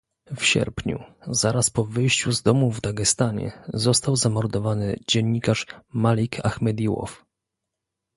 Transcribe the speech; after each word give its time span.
W 0.37 0.45
sierpniu, 0.45 1.03
zaraz 1.27 1.69
po 1.69 1.85
wyjściu 1.85 2.31
z 2.31 2.41
domu 2.41 2.71
w 2.71 2.81
Dagestanie 2.81 3.51
zamordowany 4.13 4.87
został 4.87 5.05
dziennikarz 5.07 5.65
Malik 5.93 6.45
Achmediłow 6.45 7.25